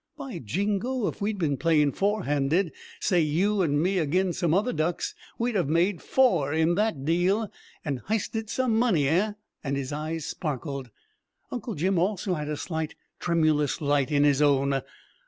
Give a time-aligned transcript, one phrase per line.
[0.17, 1.05] "By jingo!
[1.05, 5.69] If we'd been playin' fourhanded, say you an' me agin some other ducks, we'd have
[5.69, 7.51] made 'four' in that deal,
[7.85, 9.33] and h'isted some money eh?"
[9.63, 10.89] and his eyes sparkled.
[11.51, 14.81] Uncle Jim, also, had a slight tremulous light in his own.